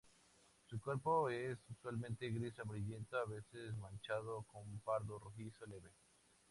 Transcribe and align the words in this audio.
Su 0.65 0.81
cuerpo 0.81 1.29
es 1.29 1.59
usualmente 1.69 2.27
gris 2.31 2.57
amarillento, 2.57 3.17
a 3.17 3.25
veces 3.25 3.77
manchado 3.77 4.41
con 4.51 4.79
pardo 4.79 5.19
rojizo 5.19 5.63
leve. 5.67 5.91